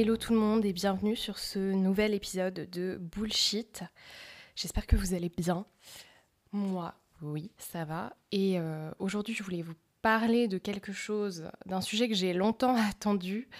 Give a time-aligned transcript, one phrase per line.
[0.00, 3.82] Hello tout le monde et bienvenue sur ce nouvel épisode de Bullshit.
[4.56, 5.66] J'espère que vous allez bien.
[6.52, 8.16] Moi, oui, ça va.
[8.32, 12.76] Et euh, aujourd'hui, je voulais vous parler de quelque chose, d'un sujet que j'ai longtemps
[12.90, 13.50] attendu,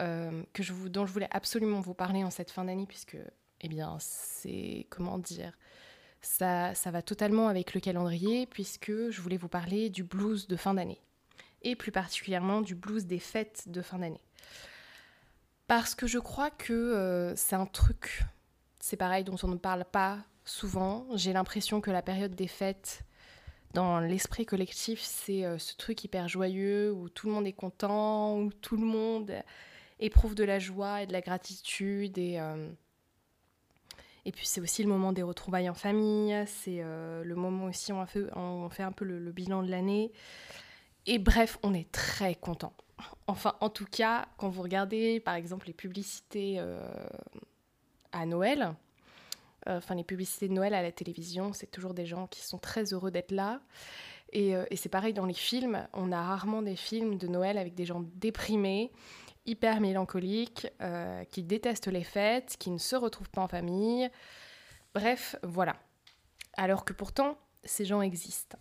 [0.00, 3.18] euh, que je dont je voulais absolument vous parler en cette fin d'année, puisque,
[3.60, 5.52] eh bien, c'est, comment dire,
[6.22, 10.56] ça, ça va totalement avec le calendrier, puisque je voulais vous parler du blues de
[10.56, 11.02] fin d'année.
[11.60, 14.22] Et plus particulièrement du blues des fêtes de fin d'année.
[15.66, 18.24] Parce que je crois que euh, c'est un truc,
[18.78, 21.06] c'est pareil, dont on ne parle pas souvent.
[21.14, 23.04] J'ai l'impression que la période des fêtes,
[23.72, 28.38] dans l'esprit collectif, c'est euh, ce truc hyper joyeux où tout le monde est content,
[28.38, 29.32] où tout le monde
[29.98, 32.18] éprouve de la joie et de la gratitude.
[32.18, 32.68] Et, euh,
[34.26, 37.96] et puis c'est aussi le moment des retrouvailles en famille, c'est le moment aussi où
[37.96, 40.12] on fait, un peu le, le bilan de l'année.
[41.06, 42.74] Et bref, on est très content.
[43.26, 46.80] Enfin, en tout cas, quand vous regardez par exemple les publicités euh,
[48.12, 48.74] à Noël,
[49.68, 52.58] euh, enfin les publicités de Noël à la télévision, c'est toujours des gens qui sont
[52.58, 53.60] très heureux d'être là.
[54.32, 57.58] Et, euh, et c'est pareil dans les films, on a rarement des films de Noël
[57.58, 58.92] avec des gens déprimés,
[59.44, 60.68] hyper mélancoliques,
[61.30, 64.08] qui détestent les fêtes, qui ne se retrouvent pas en famille.
[64.94, 65.76] Bref, voilà.
[66.56, 68.58] Alors que pourtant, ces gens existent.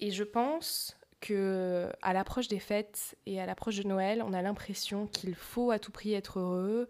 [0.00, 4.42] Et je pense que à l'approche des fêtes et à l'approche de Noël, on a
[4.42, 6.88] l'impression qu'il faut à tout prix être heureux,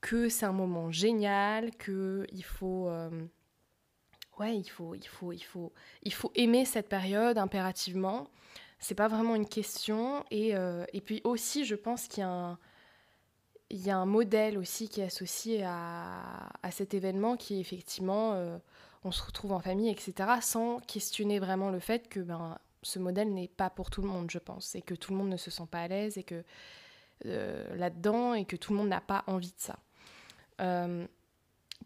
[0.00, 3.10] que c'est un moment génial, que il faut euh,
[4.38, 5.72] ouais, il faut il faut il faut
[6.02, 8.28] il faut aimer cette période impérativement.
[8.78, 14.06] C'est pas vraiment une question et, euh, puis aussi je pense qu'il y a un
[14.06, 18.56] modèle aussi qui est associé à, cet événement qui est effectivement euh,
[19.04, 23.32] on se retrouve en famille, etc., sans questionner vraiment le fait que ben, ce modèle
[23.32, 25.50] n'est pas pour tout le monde, je pense, et que tout le monde ne se
[25.50, 26.42] sent pas à l'aise et que
[27.26, 29.78] euh, là-dedans et que tout le monde n'a pas envie de ça.
[30.60, 31.06] Euh,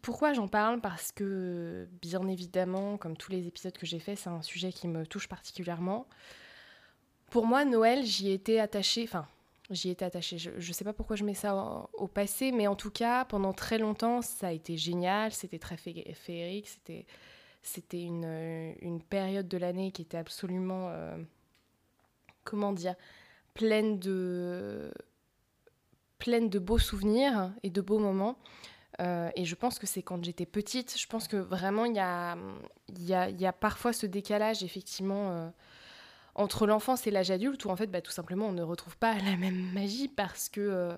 [0.01, 0.81] pourquoi j'en parle?
[0.81, 4.87] Parce que, bien évidemment, comme tous les épisodes que j'ai faits, c'est un sujet qui
[4.87, 6.07] me touche particulièrement.
[7.29, 9.27] Pour moi, Noël, j'y étais attachée, enfin,
[9.71, 10.37] j'y étais attachée.
[10.37, 13.25] Je ne sais pas pourquoi je mets ça au, au, passé, mais en tout cas,
[13.25, 17.05] pendant très longtemps, ça a été génial, c'était très féerique, c'était
[17.65, 21.17] c'était une, euh, une, période de l'année qui était absolument, euh,
[23.55, 24.91] pleine de,
[26.59, 28.37] beaux souvenirs et de beaux moments.
[29.01, 31.99] Euh, et je pense que c'est quand j'étais petite, je pense que vraiment il y
[31.99, 32.37] a,
[32.99, 35.51] y, a, y a, parfois ce décalage effectivement
[36.33, 39.15] entre l'enfance et l'âge adulte où en fait bah, tout simplement on ne retrouve pas
[39.25, 40.95] la même magie parce que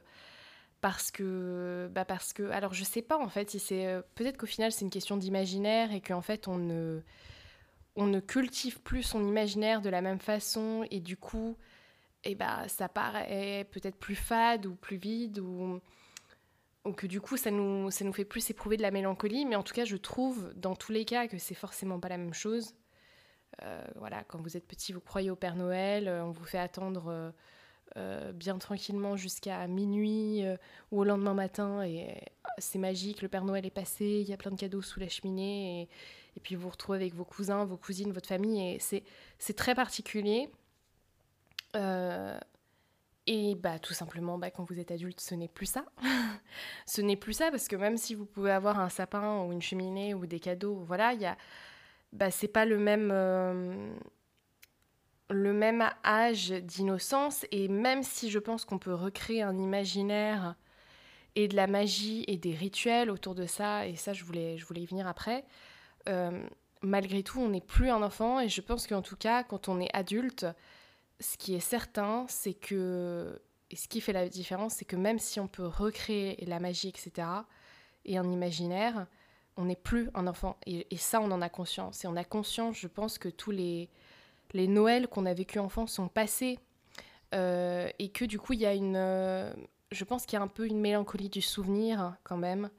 [0.87, 4.45] parce que bah parce que alors je sais pas en fait c'est euh, peut-être qu'au
[4.45, 7.01] final c'est une question d'imaginaire et qu'en fait on ne
[7.97, 11.57] on ne cultive plus son imaginaire de la même façon et du coup
[12.23, 15.81] et eh bah ça paraît peut-être plus fade ou plus vide ou,
[16.95, 19.45] que du coup ça nous ça nous fait plus éprouver de la mélancolie.
[19.45, 22.17] Mais en tout cas je trouve dans tous les cas que c'est forcément pas la
[22.17, 22.75] même chose.
[23.63, 27.07] Euh, voilà quand vous êtes petit vous croyez au Père Noël on vous fait attendre
[27.09, 27.31] euh,
[27.95, 30.57] euh, bien tranquillement jusqu'à minuit euh,
[30.91, 32.13] ou au lendemain matin et euh,
[32.57, 35.07] c'est magique, le Père Noël est passé, il y a plein de cadeaux sous la
[35.07, 35.89] cheminée et,
[36.35, 39.73] et puis vous vous retrouvez avec vos cousins, vos cousines, votre famille et c'est très
[39.73, 40.49] particulier.
[43.29, 45.83] Et bah tout simplement, bah, quand vous êtes adulte, ce n'est plus ça.
[46.85, 49.61] ce n'est plus ça parce que même si vous pouvez avoir un sapin ou une
[49.61, 51.35] cheminée ou des cadeaux, voilà, il
[52.13, 53.11] bah, c'est pas le même
[55.29, 60.56] le même âge d'innocence et même si je pense qu'on peut recréer un imaginaire
[61.35, 64.65] et de la magie et des rituels autour de ça, et ça je voulais, je
[64.65, 65.45] voulais y venir après,
[66.07, 66.47] euh,
[66.81, 69.79] malgré tout on n'est plus un enfant et je pense qu'en tout cas quand on
[69.79, 70.47] est adulte,
[71.19, 75.19] ce qui est certain c'est que, et ce qui fait la différence c'est que même
[75.19, 77.27] si on peut recréer la magie etc.
[78.06, 79.07] et un imaginaire,
[79.57, 82.24] on n'est plus un enfant et, et ça on en a conscience et on a
[82.24, 83.89] conscience je pense que tous les
[84.53, 86.59] les Noëls qu'on a vécu enfant sont passés
[87.33, 89.51] euh, et que du coup il y a une euh,
[89.91, 92.69] je pense qu'il y a un peu une mélancolie du souvenir quand même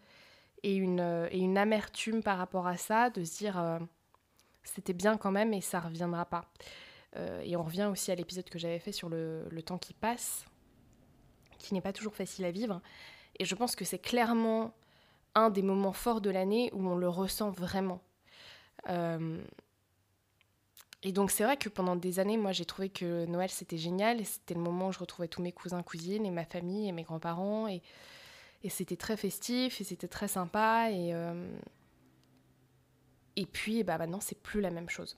[0.62, 3.79] et une, euh, et une amertume par rapport à ça de se dire
[4.62, 6.44] c'était bien quand même et ça reviendra pas
[7.43, 10.44] et on revient aussi à l'épisode que j'avais fait sur le, temps qui passe,
[11.59, 12.81] qui n'est pas toujours facile à vivre.
[13.41, 14.73] Et je pense que c'est clairement
[15.35, 18.00] un des moments forts de l'année où on le ressent vraiment.
[21.05, 23.77] Euh, et donc c'est vrai que pendant des années, moi j'ai trouvé que Noël c'était
[23.77, 26.89] génial et c'était le moment où je retrouvais tous mes cousins, cousines et ma famille
[26.89, 27.83] et mes grands-parents et,
[28.62, 31.50] et c'était très festif et c'était très sympa et euh,
[33.37, 35.17] et puis bah maintenant c'est plus la même chose.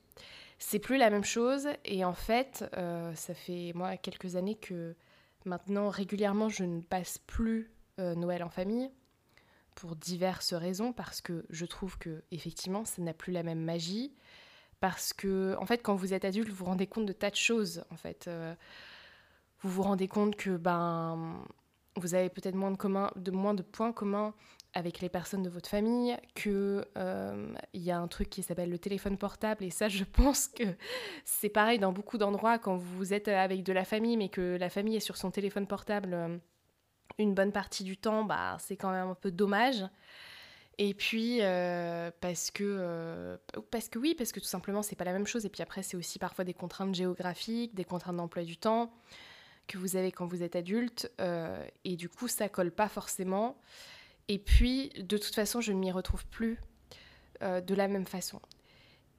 [0.59, 4.95] C'est plus la même chose et en fait euh, ça fait moi quelques années que
[5.45, 8.89] maintenant régulièrement je ne passe plus Noël en famille
[9.75, 14.13] pour diverses raisons, parce que je trouve que effectivement, ça n'a plus la même magie,
[14.81, 17.35] parce que en fait, quand vous êtes adulte, vous vous rendez compte de tas de
[17.35, 17.85] choses.
[17.91, 18.53] En fait, euh,
[19.61, 21.45] vous vous rendez compte que ben
[21.95, 22.73] vous avez peut-être moins
[23.53, 24.33] de points communs
[24.73, 28.69] avec les personnes de votre famille, que euh, il y a un truc qui s'appelle
[28.69, 30.63] le téléphone portable et ça, je pense que
[31.25, 34.69] c'est pareil dans beaucoup d'endroits quand vous êtes avec de la famille, mais que la
[34.69, 36.13] famille est sur son téléphone portable.
[36.13, 36.37] Euh,
[37.17, 39.83] une bonne partie du temps, bah, c'est quand même un peu dommage.
[40.83, 43.37] Et puis euh, parce que euh,
[43.69, 45.45] parce que oui, parce que tout simplement c'est pas la même chose.
[45.45, 48.91] Et puis après c'est aussi parfois des contraintes géographiques, des contraintes d'emploi du temps
[49.67, 51.11] que vous avez quand vous êtes adulte.
[51.21, 53.61] Euh, et du coup ça colle pas forcément.
[54.27, 56.59] Et puis de toute façon je ne m'y retrouve plus
[57.41, 58.41] de la même façon.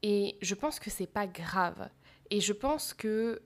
[0.02, 1.88] Et je pense que c'est pas grave.
[2.30, 3.40] Et je pense que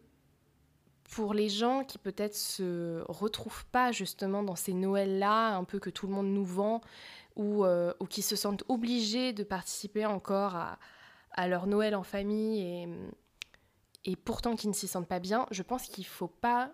[1.10, 5.90] pour les gens qui peut-être se retrouvent pas justement dans ces Noëls-là, un peu que
[5.90, 6.80] tout le monde nous vend,
[7.36, 10.78] ou, euh, ou qui se sentent obligés de participer encore à,
[11.48, 12.88] leur Noël en famille et,
[14.10, 16.72] et pourtant qui ne s'y sentent pas bien, je pense qu'il faut pas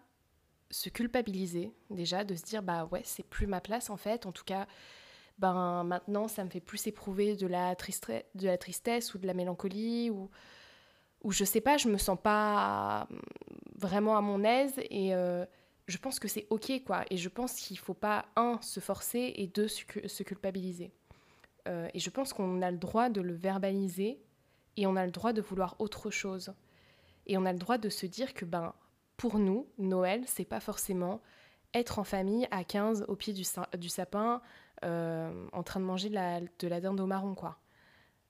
[0.71, 4.31] se culpabiliser déjà, de se dire bah ouais c'est plus ma place en fait, en
[4.31, 4.69] tout cas
[5.39, 9.35] ben maintenant ça me fait plus éprouver de la, de la tristesse ou de la
[9.35, 10.31] mélancolie ou
[11.23, 13.09] où je sais pas, je me sens pas
[13.83, 15.45] vraiment à mon aise et euh,
[15.89, 17.05] je pense que c'est ok quoi.
[17.11, 20.93] Et je pense qu'il faut pas, un, se forcer et deux, se culpabiliser.
[21.69, 24.21] Euh, et je pense qu'on a le droit de le verbaliser
[24.77, 26.55] et on a le droit de vouloir autre chose.
[27.27, 28.75] Et on a le droit de se dire que ben,
[29.17, 31.21] pour nous, Noël, c'est pas forcément
[31.75, 34.43] être en famille à 15 au pied du, sapin
[34.85, 37.59] euh, en train de manger de la, de dinde au marron quoi.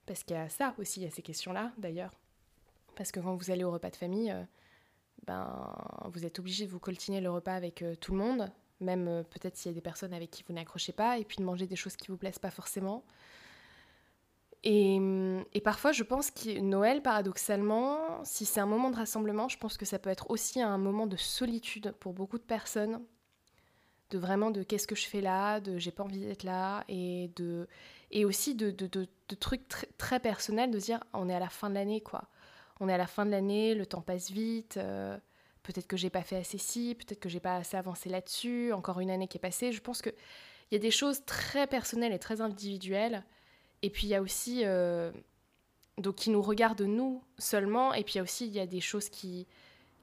[0.05, 2.13] Parce qu'il y a ça aussi, il y a ces questions-là d'ailleurs.
[2.95, 4.33] Parce que quand vous allez au repas de famille,
[5.25, 5.73] ben,
[6.05, 9.23] vous êtes obligé de vous coltiner le repas avec euh, tout le monde, même euh,
[9.23, 11.67] peut-être s'il y a des personnes avec qui vous n'accrochez pas, et puis de manger
[11.67, 13.03] des choses qui vous plaisent pas forcément.
[14.65, 14.97] Et,
[15.53, 19.77] et parfois, je pense que Noël, paradoxalement, si c'est un moment de rassemblement, je pense
[19.77, 23.01] que ça peut être aussi un moment de solitude pour beaucoup de personnes,
[24.09, 27.29] de vraiment de qu'est-ce que je fais là, de j'ai pas envie d'être là, et
[27.35, 27.67] de
[28.11, 29.67] et aussi de, de, de, trucs
[29.97, 32.29] très, personnels, de dire on est à la fin de l'année, quoi
[32.83, 35.17] on est à la fin de l'année, le temps passe vite, euh,
[35.63, 38.99] peut-être que j'ai pas fait assez ci, peut-être que j'ai pas assez avancé là-dessus, encore
[38.99, 39.71] une année qui est passée.
[39.71, 40.13] Je pense qu'il
[40.71, 43.23] y a des choses très personnelles et très individuelles,
[43.81, 45.11] et puis il y a aussi, euh,
[45.97, 48.67] donc qui nous regardent nous seulement, et puis il y a aussi il y a
[48.67, 49.47] des choses qui,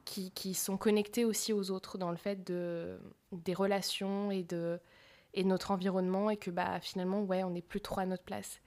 [0.05, 2.99] qui, sont connectées aussi aux autres dans le fait de,
[3.33, 4.81] des relations et de
[5.33, 8.61] et notre environnement et que bah finalement ouais on n'est plus trop à notre place.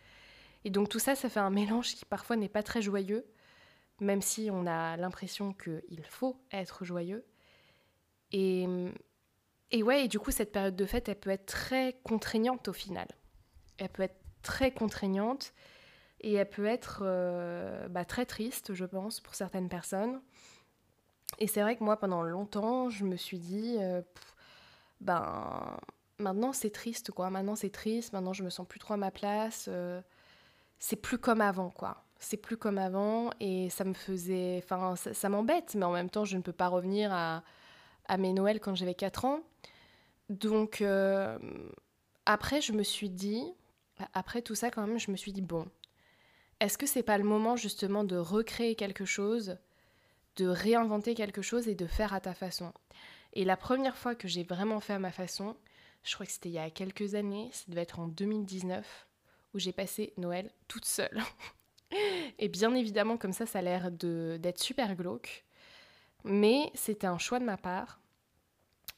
[0.64, 3.26] Et donc tout ça ça fait un mélange qui parfois n'est pas très joyeux
[4.00, 7.26] même si on a l'impression qu'il faut être joyeux.
[8.32, 8.68] Et,
[9.72, 12.74] et ouais, et du coup, cette période de fête, elle peut être très contraignante au
[12.74, 13.08] final.
[13.78, 15.54] Elle peut être très contraignante
[16.22, 20.22] et elle peut être euh, bah, très triste, je pense, pour certaines personnes.
[21.40, 24.02] Et c'est vrai que moi, pendant longtemps, je me suis dit, euh,
[25.02, 25.78] ben,
[26.20, 27.30] maintenant c'est triste, quoi.
[27.30, 29.66] Maintenant c'est triste, maintenant je me sens plus trop à ma place.
[29.70, 30.02] Euh,
[30.80, 34.62] c'est plus comme avant, quoi c'est plus comme avant et ça me faisait.
[34.64, 37.44] Enfin, ça, m'embête, mais en même temps, je ne peux pas revenir à,
[38.06, 39.42] à mes Noëls quand j'avais 4 ans.
[40.30, 41.38] Donc, euh,
[42.26, 43.44] après, je me suis dit,
[44.14, 45.68] après tout ça, quand même, je me suis dit, bon,
[46.60, 49.58] est-ce que c'est pas le moment justement de recréer quelque chose,
[50.38, 52.74] de réinventer quelque chose et de faire à ta façon?
[53.34, 55.58] Et la première fois que j'ai vraiment fait à ma façon,
[56.04, 59.08] je crois que c'était il y a quelques années, ça devait être en 2019,
[59.54, 61.22] où j'ai passé Noël toute seule.
[62.40, 65.46] Et bien évidemment, comme ça, ça a l'air d'être super glauque.
[66.24, 68.00] Mais c'était un choix de ma part.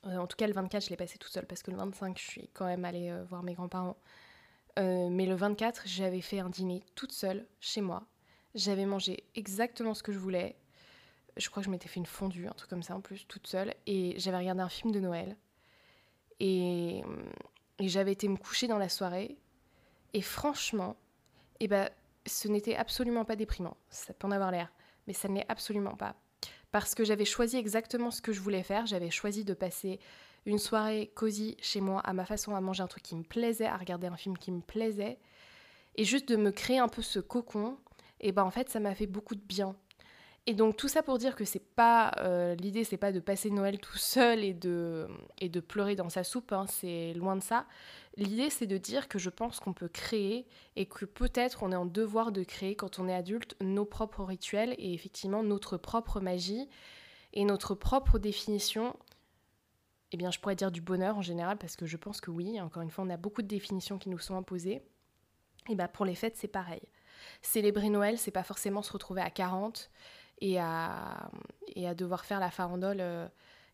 [0.05, 2.17] Euh, en tout cas, le 24, je l'ai passé toute seule parce que le 25,
[2.17, 3.97] je suis quand même allée euh, voir mes grands-parents.
[4.77, 8.03] Euh, mais le 24, j'avais fait un dîner toute seule chez moi.
[8.53, 10.55] J'avais mangé exactement ce que je voulais.
[11.37, 13.47] Je crois que je m'étais fait une fondue, un truc comme ça en plus, toute
[13.47, 13.73] seule.
[13.87, 15.35] Et j'avais regardé un film de Noël.
[16.39, 17.03] Et,
[17.79, 19.37] et j'avais été me coucher dans la soirée.
[20.13, 20.95] Et franchement,
[21.59, 21.89] eh ben,
[22.25, 23.77] ce n'était absolument pas déprimant.
[23.89, 24.71] Ça peut en avoir l'air,
[25.07, 26.15] mais ça ne l'est absolument pas.
[26.71, 28.85] parce que j'avais choisi exactement ce que je voulais faire.
[28.85, 29.99] J'avais choisi de passer
[30.45, 33.65] une soirée cosy chez moi, à ma façon, à manger un truc qui me plaisait,
[33.65, 35.17] à regarder un film qui me plaisait,
[35.95, 37.77] et juste de me créer un peu ce cocon.
[38.19, 39.75] Et ben en fait, ça m'a fait beaucoup de bien.
[40.47, 43.49] Et donc tout ça pour dire que c'est pas euh, l'idée, c'est pas de passer
[43.49, 45.07] Noël tout seul et de
[45.39, 46.51] et de pleurer dans sa soupe.
[46.51, 47.65] Hein, c'est loin de ça.
[48.15, 51.75] L'idée, c'est de dire que je pense qu'on peut créer et que peut-être on est
[51.75, 56.19] en devoir de créer quand on est adulte nos propres rituels et effectivement notre propre
[56.19, 56.69] magie
[57.33, 58.95] et notre propre définition.
[60.11, 62.61] Eh bien, je pourrais dire du bonheur en général parce que je pense que oui.
[62.61, 64.83] Encore une fois, on a beaucoup de définitions qui nous sont imposées.
[65.69, 66.83] Et bien pour les fêtes, c'est pareil.
[67.41, 69.89] Célébrer Noël, c'est pas forcément se retrouver à 40
[70.41, 71.29] et à,
[71.75, 73.27] et à devoir faire la farandole euh,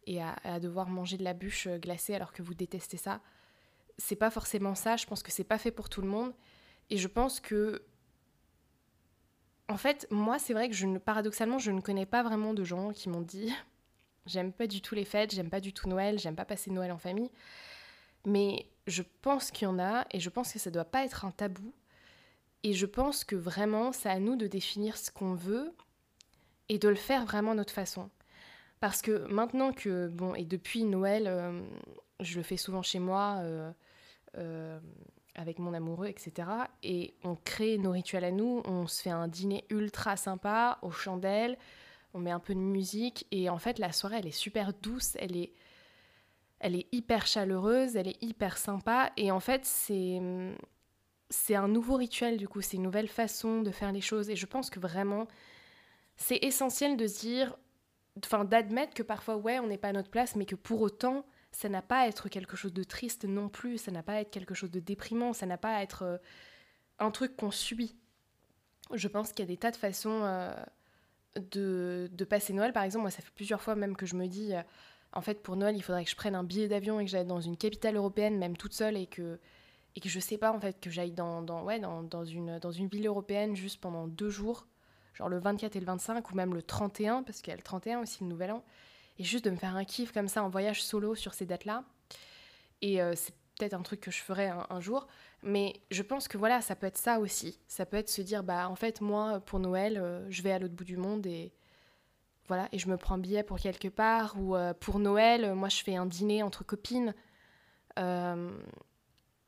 [0.07, 3.21] et à, devoir manger de la bûche euh, glacée alors que vous détestez ça.
[3.97, 6.33] C'est pas forcément ça, je pense que c'est pas fait pour tout le monde.
[6.89, 7.83] Et je pense que.
[9.69, 12.63] En fait, moi, c'est vrai que je ne, paradoxalement, je ne connais pas vraiment de
[12.63, 13.53] gens qui m'ont dit
[14.25, 16.91] J'aime pas du tout les fêtes, j'aime pas du tout Noël, j'aime pas passer Noël
[16.91, 17.31] en famille.
[18.25, 21.25] Mais je pense qu'il y en a et je pense que ça doit pas être
[21.25, 21.73] un tabou.
[22.63, 25.73] Et je pense que vraiment, c'est à nous de définir ce qu'on veut
[26.71, 28.09] et de le faire vraiment notre façon.
[28.79, 31.61] Parce que maintenant que, bon, et depuis Noël, euh,
[32.21, 33.71] je le fais souvent chez moi, euh,
[34.37, 34.79] euh,
[35.35, 36.47] avec mon amoureux, etc.
[36.81, 40.91] Et on crée nos rituels à nous, on se fait un dîner ultra sympa, aux
[40.91, 41.57] chandelles,
[42.13, 45.17] on met un peu de musique, et en fait, la soirée, elle est super douce,
[45.19, 45.51] elle est,
[46.61, 50.21] elle est hyper chaleureuse, elle est hyper sympa, et en fait, c'est.
[51.33, 54.29] C'est un nouveau rituel, du coup, c'est une nouvelle façon de faire les choses.
[54.29, 55.27] Et je pense que vraiment,
[56.21, 57.57] c'est essentiel de dire,
[58.23, 61.25] enfin d'admettre que parfois, ouais, on n'est pas à notre place, mais que pour autant,
[61.51, 64.21] ça n'a pas à être quelque chose de triste non plus, ça n'a pas à
[64.21, 66.17] être quelque chose de déprimant, ça n'a pas à être euh,
[66.99, 67.97] un truc qu'on suit.
[68.93, 70.53] Je pense qu'il y a des tas de façons euh,
[71.35, 72.71] de, passer Noël.
[72.71, 74.61] Par exemple, moi, ça fait plusieurs fois même que je me dis, euh,
[75.13, 77.25] en fait, pour Noël, il faudrait que je prenne un billet d'avion et que j'aille
[77.25, 79.39] dans une capitale européenne, même toute seule, et que,
[79.95, 82.71] et que je sais pas, en fait, que j'aille dans, ouais, dans, dans, une, dans
[82.71, 84.67] une ville européenne juste pendant deux jours
[85.13, 87.63] genre le 24 et le 25, ou même le 31, parce qu'il y a le
[87.63, 88.63] 31 aussi, le Nouvel An,
[89.19, 91.83] et juste de me faire un kiff comme ça en voyage solo sur ces dates-là.
[92.81, 95.07] Et euh, c'est peut-être un truc que je ferai un, jour,
[95.43, 97.59] mais je pense que voilà, ça peut être ça aussi.
[97.67, 100.59] Ça peut être se dire, bah en fait, moi, pour Noël, euh, je vais à
[100.59, 101.53] l'autre bout du monde et
[102.47, 105.69] voilà, et je me prends un billet pour quelque part, ou euh, pour Noël, moi,
[105.69, 107.13] je fais un dîner entre copines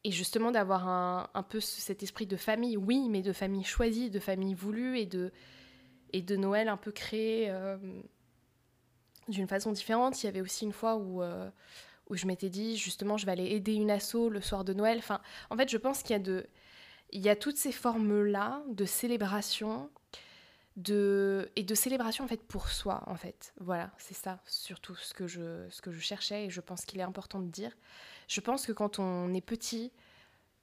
[0.03, 4.09] et justement d'avoir un, un, peu cet esprit de famille, oui, mais de famille choisie,
[4.09, 5.31] de famille voulue et de,
[6.11, 7.77] et de Noël un peu créé euh,
[9.27, 10.21] d'une façon différente.
[10.21, 11.49] Il y avait aussi une fois où, euh,
[12.09, 14.97] où je m'étais dit justement je vais aller aider une asso le soir de Noël.
[14.97, 16.47] Enfin, en fait, je pense qu'il y a de
[17.11, 19.91] il y a toutes ces formes-là de célébration
[20.75, 23.53] de et de célébration en fait pour soi en fait.
[23.59, 26.99] Voilà, c'est ça surtout ce que je ce que je cherchais et je pense qu'il
[26.99, 27.71] est important de dire.
[28.27, 29.91] Je pense que quand on est petit,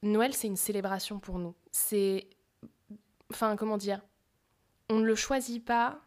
[0.02, 1.55] Noël, c'est une célébration pour nous.
[1.73, 2.29] C'est.
[3.31, 4.00] Enfin, comment dire
[4.88, 6.00] On ne le choisit pas,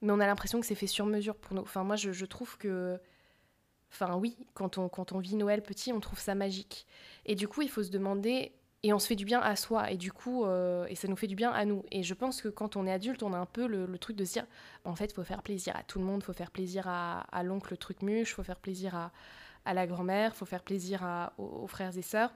[0.00, 1.62] mais on a l'impression que c'est fait sur mesure pour nous.
[1.62, 2.98] Enfin, moi, je, trouve que.
[3.92, 6.86] Enfin, oui, quand on, quand on vit Noël petit, on trouve ça magique.
[7.26, 8.52] Et du coup, il faut se demander.
[8.82, 11.16] Et on se fait du bien à soi, et du coup, euh, et ça nous
[11.16, 11.84] fait du bien à nous.
[11.90, 14.24] Et je pense que quand on est adulte, on a un peu le, truc de
[14.24, 14.46] se dire,
[14.84, 18.02] en fait, faut faire plaisir à tout le monde, faut faire plaisir à, l'oncle truc
[18.02, 19.12] muche, faut faire plaisir à,
[19.64, 22.32] à la grand-mère, faut faire plaisir aux, frères et sœurs.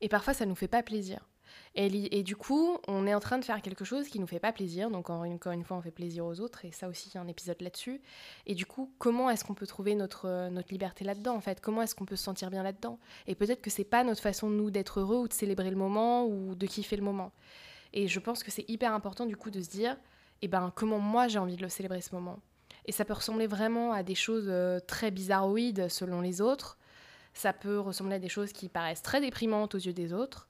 [0.00, 1.29] Et parfois, ça nous fait pas plaisir.
[1.74, 4.52] Et, du coup, on est en train de faire quelque chose qui nous fait pas
[4.52, 4.90] plaisir.
[4.90, 6.64] Donc, encore une, fois, on fait plaisir aux autres.
[6.64, 8.00] Et ça aussi, il y a un épisode là-dessus.
[8.46, 11.60] Et du coup, comment est-ce qu'on peut trouver notre, notre liberté là-dedans, en fait?
[11.60, 12.98] Comment est-ce qu'on peut se sentir bien là-dedans?
[13.26, 16.26] Et peut-être que c'est pas notre façon, nous, d'être heureux ou de célébrer le moment
[16.26, 17.32] ou de kiffer le moment.
[17.92, 19.96] Et je pense que c'est hyper important, du coup, de se dire,
[20.42, 22.38] eh ben, comment moi j'ai envie de le célébrer ce moment?
[22.86, 26.78] Et ça peut ressembler vraiment à des choses euh, très bizarroïdes selon les autres.
[27.34, 30.48] Ça peut ressembler à des choses qui paraissent très déprimantes aux yeux des autres.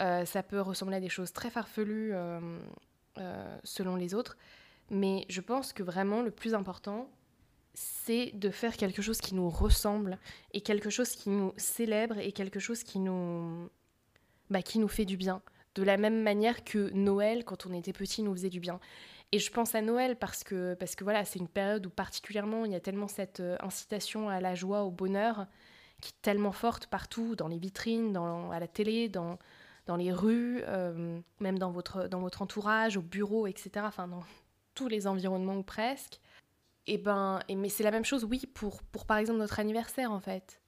[0.00, 4.36] Euh, ça peut ressembler à des choses très farfelues euh, selon les autres.
[4.90, 7.08] Mais je pense que vraiment le plus important,
[7.74, 10.18] c'est de faire quelque chose qui nous ressemble
[10.52, 13.68] et quelque chose qui nous célèbre et quelque chose qui nous,
[14.50, 15.42] bah, qui nous fait du bien.
[15.74, 18.78] De la même manière que Noël, quand on était petit, nous faisait du bien.
[19.32, 22.64] Et je pense à Noël parce que, parce que voilà, c'est une période où particulièrement
[22.64, 25.46] il y a tellement cette euh, incitation à la joie, au bonheur,
[26.00, 29.38] qui est tellement forte partout, dans les vitrines, à la télé, dans,
[29.86, 33.70] dans les rues, euh, même dans votre, dans votre entourage, au bureau, etc.
[33.84, 34.22] Enfin, dans
[34.74, 36.20] tous les environnements ou presque.
[36.86, 40.12] Et ben, et, mais c'est la même chose, oui, pour, pour par exemple notre anniversaire
[40.12, 40.60] en fait.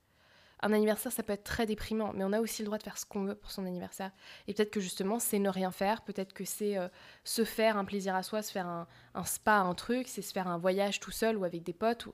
[0.63, 2.97] un anniversaire, ça peut être très déprimant, mais on a aussi le droit de faire
[2.97, 4.13] ce qu'on veut pour son anniversaire.
[4.47, 6.89] Et peut-être que justement, c'est ne rien faire, peut-être que c'est euh,
[7.25, 10.49] se faire un plaisir à soi, se faire un, spa, un truc, c'est se faire
[10.49, 12.07] un voyage tout seul ou avec des potes.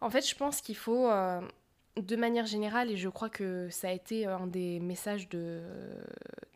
[0.00, 1.42] En fait, je pense qu'il faut, euh,
[1.98, 5.62] de manière générale, et je crois que ça a été un des messages de,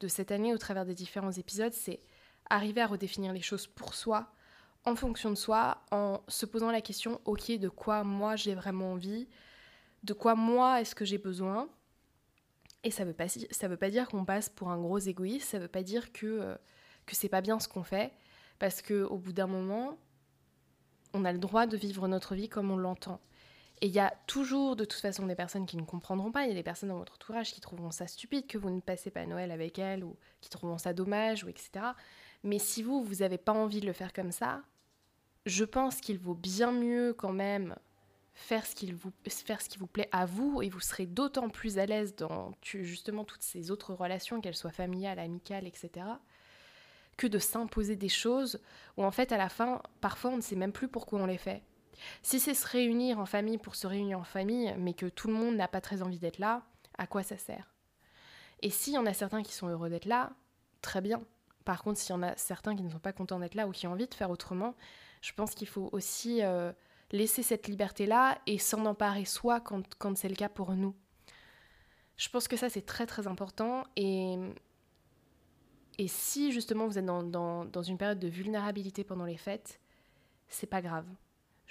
[0.09, 2.01] cette année au travers des différents épisodes, c'est
[2.49, 4.33] arriver à redéfinir les choses pour soi,
[4.85, 8.93] en fonction de soi, en se posant la question, ok, de quoi moi j'ai vraiment
[8.93, 9.29] envie
[10.03, 11.69] de quoi moi est-ce que j'ai besoin.
[12.85, 15.69] Et ça veut pas, veut pas dire qu'on passe pour un gros égoïste, ça veut
[15.69, 16.57] pas dire que, euh,
[17.07, 18.13] que c'est pas bien ce qu'on fait,
[18.59, 19.99] parce qu'au bout d'un moment,
[21.15, 23.21] on a le droit de vivre notre vie comme on l'entend.
[23.83, 26.49] Et il y a toujours de toute façon des personnes qui ne comprendront pas, il
[26.51, 29.11] y a des personnes dans votre entourage qui trouveront ça stupide que vous ne passez
[29.11, 31.87] pas Noël avec elles, ou qui trouveront ça dommage, ou etc.
[32.45, 34.63] Mais si vous, vous n'avez pas envie de le faire comme ça,
[35.47, 37.75] je pense qu'il vaut bien mieux quand même
[38.35, 41.79] faire ce, vous, faire ce qui vous plaît à vous et vous serez d'autant plus
[41.79, 46.07] à l'aise dans justement toutes ces autres relations, qu'elles soient familiales, amicales, etc.,
[47.17, 48.61] que de s'imposer des choses
[48.97, 51.37] où en fait à la fin, parfois on ne sait même plus pourquoi on les
[51.37, 51.65] fait.
[52.23, 55.35] Si c'est se réunir en famille pour se réunir en famille, mais que tout le
[55.35, 56.63] monde n'a pas très envie d'être là,
[56.99, 57.75] à quoi ça sert?
[58.61, 60.33] Et s'il y en a certains qui sont heureux d'être là,
[60.81, 61.23] très bien.
[61.65, 63.73] Par contre, s'il y en a certains qui ne sont pas contents d'être là ou
[63.73, 64.75] qui ont envie de faire autrement,
[65.21, 66.73] je pense qu'il faut aussi euh,
[67.11, 70.95] laisser cette liberté-là et s'en emparer soi quand, c'est le cas pour nous.
[72.17, 73.85] Je pense que ça, c'est très très important.
[73.97, 74.37] Et,
[76.09, 79.81] si justement vous êtes dans, dans, dans une période de vulnérabilité pendant les fêtes,
[80.49, 81.07] c'est pas grave.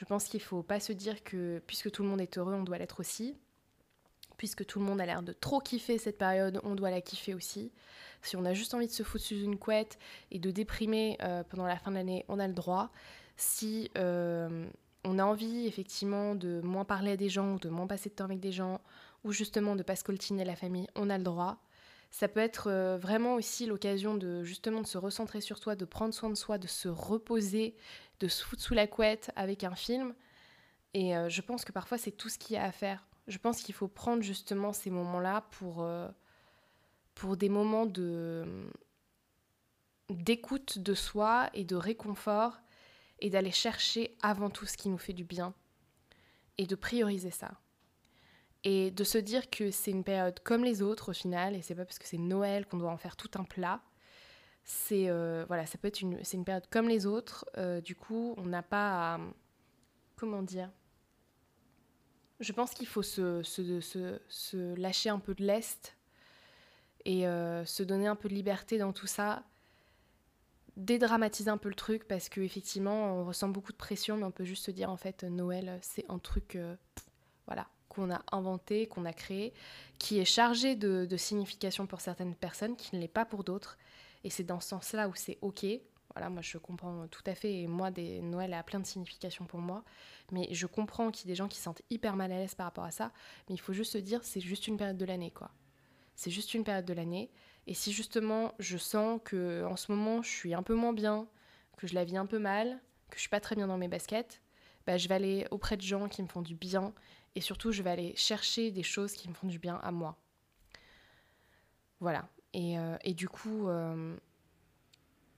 [0.02, 2.64] Je pense qu'il faut pas se dire que puisque tout le monde est heureux, on
[2.64, 3.38] doit l'être aussi.
[4.36, 7.36] Puisque tout le monde a l'air de trop kiffer cette période, on doit la kiffer
[7.36, 7.72] aussi.
[8.24, 10.00] Si on a juste envie de se foutre sous une couette
[10.32, 12.90] et de déprimer euh, pendant la fin de l'année, on a le droit.
[13.38, 14.66] Si euh,
[15.04, 18.26] on a envie effectivement de moins parler à des gens, de moins passer de temps
[18.26, 18.82] avec des gens,
[19.24, 21.60] ou justement de pas scoltiner la famille, on a le droit.
[22.10, 25.86] Ça peut être euh, vraiment aussi l'occasion de justement de se recentrer sur toi, de
[25.86, 27.76] prendre soin de soi, de se reposer,
[28.22, 30.14] de se foutre sous la couette avec un film.
[30.94, 33.06] Et euh, je pense que parfois c'est tout ce qu'il y a à faire.
[33.28, 36.08] Je pense qu'il faut prendre justement ces moments-là pour, euh,
[37.16, 38.46] pour des moments de
[40.10, 42.60] d'écoute de soi et de réconfort
[43.20, 45.54] et d'aller chercher avant tout ce qui nous fait du bien
[46.58, 47.62] et de prioriser ça.
[48.66, 51.76] Et de se dire que c'est une période comme les autres au final, et c'est
[51.76, 53.82] pas parce que c'est Noël qu'on doit en faire tout un plat.
[54.64, 57.46] C'est euh, voilà, ça peut être une, c'est une période comme les autres.
[57.58, 59.20] Euh, du coup, on n'a pas à,
[60.16, 60.70] comment dire.
[62.40, 65.96] Je pense qu'il faut se, se, se, lâcher un peu de lest
[67.06, 69.44] et euh, se donner un peu de liberté dans tout ça
[70.78, 74.46] dédramatiser un peu le truc parce qu'effectivement on ressent beaucoup de pression mais on peut
[74.46, 76.58] juste se dire en fait Noël c'est un truc
[77.46, 79.54] voilà qu'on a inventé, qu'on a créé,
[80.00, 83.78] qui est chargé de, signification pour certaines personnes, qui ne l'est pas pour d'autres.
[84.24, 85.66] Et c'est dans ce sens-là où c'est ok.
[86.14, 87.62] Voilà, moi je comprends tout à fait.
[87.62, 89.84] Et moi, des Noël a plein de significations pour moi.
[90.32, 92.56] Mais je comprends qu'il y ait des gens qui se sentent hyper mal à l'aise
[92.56, 93.12] par rapport à ça.
[93.48, 95.52] Mais il faut juste se dire, c'est juste une période de l'année, quoi.
[96.16, 97.32] C'est juste une période de l'année.
[97.68, 101.28] Et si justement je sens que en ce moment je suis un peu moins bien,
[101.78, 102.80] que je la vis un peu mal,
[103.10, 104.42] que je suis pas très bien dans mes baskets,
[104.86, 106.94] bah, je vais aller auprès de gens qui me font du bien
[107.36, 110.18] et surtout je vais aller chercher des choses qui me font du bien à moi.
[112.00, 112.28] Voilà.
[112.54, 114.16] Et, euh, et du coup, euh,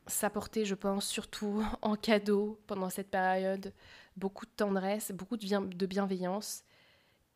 [0.08, 3.74] s'apporter, je pense, surtout en cadeau pendant cette période,
[4.18, 6.64] beaucoup de tendresse, beaucoup de, bienveillance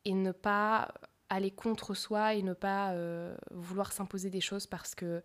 [0.06, 0.94] et ne pas
[1.30, 5.22] aller contre soi et ne pas euh, vouloir s'imposer des choses parce que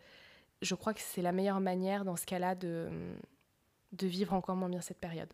[0.60, 2.88] je crois que c'est la meilleure manière dans ce cas-là de,
[3.92, 5.32] de vivre encore moins bien cette période.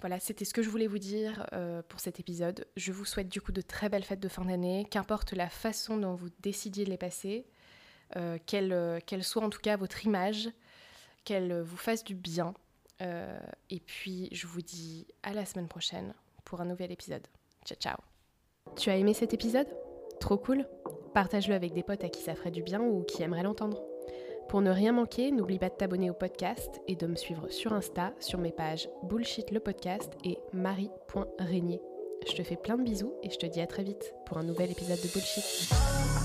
[0.00, 2.66] Voilà, c'était ce que je voulais vous dire euh, pour cet épisode.
[2.76, 5.96] Je vous souhaite du coup de très belles fêtes de fin d'année, qu'importe la façon
[5.96, 7.46] dont vous décidiez de les passer,
[8.16, 10.50] euh, qu'elle qu'elle soit en tout cas votre image,
[11.24, 12.54] qu'elle vous fasse du bien.
[13.00, 17.26] et puis je vous dis à la semaine prochaine pour un nouvel épisode.
[17.64, 17.96] Ciao ciao
[18.76, 19.68] Tu as aimé cet épisode?
[20.20, 20.66] Trop cool
[21.14, 23.82] Partage-le avec des potes à qui ça ferait du bien ou qui aimeraient l'entendre.
[24.48, 27.72] Pour ne rien manquer, n'oublie pas de t'abonner au podcast et de me suivre sur
[27.72, 31.80] Insta sur mes pages Bullshit le podcast et marie.régnier.
[32.28, 34.44] Je te fais plein de bisous et je te dis à très vite pour un
[34.44, 36.21] nouvel épisode de Bullshit.